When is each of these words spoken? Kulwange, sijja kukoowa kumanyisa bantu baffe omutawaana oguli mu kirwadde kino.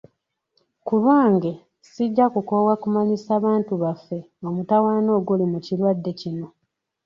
Kulwange, 0.85 1.51
sijja 1.91 2.25
kukoowa 2.33 2.75
kumanyisa 2.81 3.33
bantu 3.45 3.73
baffe 3.83 4.19
omutawaana 4.47 5.09
oguli 5.17 5.45
mu 5.51 5.59
kirwadde 5.65 6.11
kino. 6.19 6.47